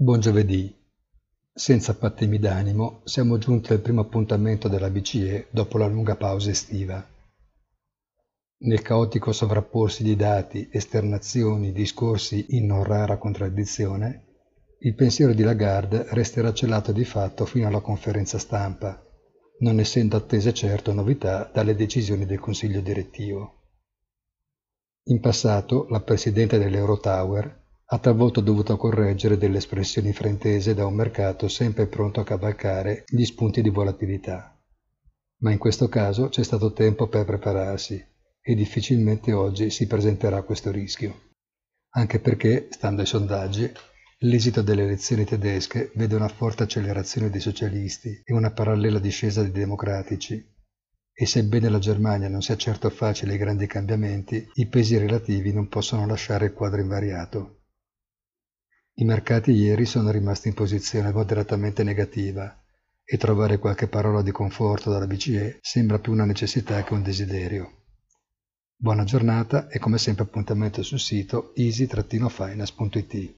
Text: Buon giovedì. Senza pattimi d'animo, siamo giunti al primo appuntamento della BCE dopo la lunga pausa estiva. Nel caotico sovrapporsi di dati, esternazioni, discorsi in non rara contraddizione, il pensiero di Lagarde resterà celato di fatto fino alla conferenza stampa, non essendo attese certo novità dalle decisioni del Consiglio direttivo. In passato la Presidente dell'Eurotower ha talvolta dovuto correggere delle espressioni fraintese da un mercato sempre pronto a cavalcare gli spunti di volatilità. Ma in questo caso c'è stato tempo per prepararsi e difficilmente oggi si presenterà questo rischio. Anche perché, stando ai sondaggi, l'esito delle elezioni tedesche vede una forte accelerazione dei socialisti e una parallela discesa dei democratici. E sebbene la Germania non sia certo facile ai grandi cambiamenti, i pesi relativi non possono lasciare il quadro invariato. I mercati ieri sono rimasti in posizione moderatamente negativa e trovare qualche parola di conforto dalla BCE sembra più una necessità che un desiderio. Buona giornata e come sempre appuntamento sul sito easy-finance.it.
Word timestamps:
Buon 0.00 0.20
giovedì. 0.20 0.72
Senza 1.52 1.92
pattimi 1.96 2.38
d'animo, 2.38 3.00
siamo 3.02 3.36
giunti 3.36 3.72
al 3.72 3.80
primo 3.80 4.02
appuntamento 4.02 4.68
della 4.68 4.90
BCE 4.90 5.48
dopo 5.50 5.76
la 5.76 5.88
lunga 5.88 6.14
pausa 6.14 6.50
estiva. 6.50 7.04
Nel 8.58 8.80
caotico 8.82 9.32
sovrapporsi 9.32 10.04
di 10.04 10.14
dati, 10.14 10.68
esternazioni, 10.70 11.72
discorsi 11.72 12.46
in 12.50 12.66
non 12.66 12.84
rara 12.84 13.18
contraddizione, 13.18 14.26
il 14.82 14.94
pensiero 14.94 15.32
di 15.32 15.42
Lagarde 15.42 16.06
resterà 16.10 16.52
celato 16.52 16.92
di 16.92 17.04
fatto 17.04 17.44
fino 17.44 17.66
alla 17.66 17.80
conferenza 17.80 18.38
stampa, 18.38 19.04
non 19.58 19.80
essendo 19.80 20.16
attese 20.16 20.54
certo 20.54 20.92
novità 20.92 21.50
dalle 21.52 21.74
decisioni 21.74 22.24
del 22.24 22.38
Consiglio 22.38 22.80
direttivo. 22.80 23.62
In 25.06 25.18
passato 25.18 25.88
la 25.88 26.00
Presidente 26.02 26.56
dell'Eurotower 26.56 27.66
ha 27.90 27.98
talvolta 27.98 28.42
dovuto 28.42 28.76
correggere 28.76 29.38
delle 29.38 29.56
espressioni 29.56 30.12
fraintese 30.12 30.74
da 30.74 30.84
un 30.84 30.94
mercato 30.94 31.48
sempre 31.48 31.86
pronto 31.86 32.20
a 32.20 32.24
cavalcare 32.24 33.04
gli 33.06 33.24
spunti 33.24 33.62
di 33.62 33.70
volatilità. 33.70 34.54
Ma 35.40 35.52
in 35.52 35.58
questo 35.58 35.88
caso 35.88 36.28
c'è 36.28 36.42
stato 36.42 36.74
tempo 36.74 37.08
per 37.08 37.24
prepararsi 37.24 38.04
e 38.42 38.54
difficilmente 38.54 39.32
oggi 39.32 39.70
si 39.70 39.86
presenterà 39.86 40.42
questo 40.42 40.70
rischio. 40.70 41.28
Anche 41.94 42.20
perché, 42.20 42.68
stando 42.70 43.00
ai 43.00 43.06
sondaggi, 43.06 43.70
l'esito 44.18 44.60
delle 44.60 44.82
elezioni 44.82 45.24
tedesche 45.24 45.90
vede 45.94 46.14
una 46.14 46.28
forte 46.28 46.64
accelerazione 46.64 47.30
dei 47.30 47.40
socialisti 47.40 48.20
e 48.22 48.34
una 48.34 48.50
parallela 48.50 48.98
discesa 48.98 49.40
dei 49.40 49.50
democratici. 49.50 50.44
E 51.10 51.26
sebbene 51.26 51.70
la 51.70 51.78
Germania 51.78 52.28
non 52.28 52.42
sia 52.42 52.56
certo 52.56 52.90
facile 52.90 53.32
ai 53.32 53.38
grandi 53.38 53.66
cambiamenti, 53.66 54.46
i 54.54 54.66
pesi 54.66 54.98
relativi 54.98 55.54
non 55.54 55.68
possono 55.68 56.06
lasciare 56.06 56.46
il 56.46 56.52
quadro 56.52 56.82
invariato. 56.82 57.57
I 59.00 59.04
mercati 59.04 59.52
ieri 59.52 59.86
sono 59.86 60.10
rimasti 60.10 60.48
in 60.48 60.54
posizione 60.54 61.12
moderatamente 61.12 61.84
negativa 61.84 62.60
e 63.04 63.16
trovare 63.16 63.58
qualche 63.58 63.86
parola 63.86 64.22
di 64.22 64.32
conforto 64.32 64.90
dalla 64.90 65.06
BCE 65.06 65.58
sembra 65.60 66.00
più 66.00 66.10
una 66.10 66.24
necessità 66.24 66.82
che 66.82 66.94
un 66.94 67.04
desiderio. 67.04 67.84
Buona 68.76 69.04
giornata 69.04 69.68
e 69.68 69.78
come 69.78 69.98
sempre 69.98 70.24
appuntamento 70.24 70.82
sul 70.82 70.98
sito 70.98 71.52
easy-finance.it. 71.54 73.34